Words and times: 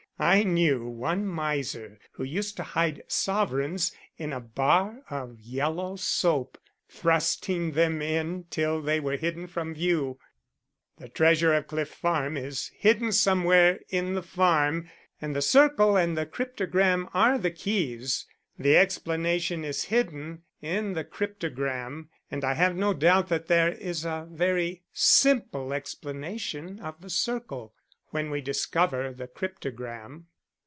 I 0.19 0.43
knew 0.43 0.87
one 0.87 1.25
miser 1.25 1.97
who 2.11 2.23
used 2.23 2.55
to 2.57 2.61
hide 2.63 3.01
sovereigns 3.07 3.91
in 4.19 4.33
a 4.33 4.39
bar 4.39 5.01
of 5.09 5.39
yellow 5.39 5.95
soap 5.95 6.59
thrusting 6.87 7.71
them 7.71 8.03
in 8.03 8.45
till 8.51 8.83
they 8.83 8.99
were 8.99 9.17
hidden 9.17 9.47
from 9.47 9.73
view. 9.73 10.19
The 10.99 11.09
treasure 11.09 11.55
of 11.55 11.65
Cliff 11.65 11.89
Farm 11.89 12.37
is 12.37 12.67
hidden 12.77 13.11
somewhere 13.11 13.79
in 13.89 14.13
the 14.13 14.21
farm, 14.21 14.91
and 15.19 15.35
the 15.35 15.41
circle 15.41 15.97
and 15.97 16.15
the 16.15 16.27
cryptogram 16.27 17.09
are 17.15 17.39
the 17.39 17.49
keys. 17.49 18.27
The 18.59 18.77
explanation 18.77 19.65
is 19.65 19.85
hidden 19.85 20.43
in 20.61 20.93
the 20.93 21.03
cryptogram, 21.03 22.09
and 22.29 22.43
I 22.43 22.53
have 22.53 22.75
no 22.75 22.93
doubt 22.93 23.29
that 23.29 23.47
there 23.47 23.69
is 23.71 24.05
a 24.05 24.27
very 24.29 24.83
simple 24.93 25.73
explanation 25.73 26.79
of 26.79 27.01
the 27.01 27.09
circle 27.09 27.73
when 28.13 28.29
we 28.29 28.41
discover 28.41 29.13
the 29.13 29.25
cryptogram." 29.25 30.25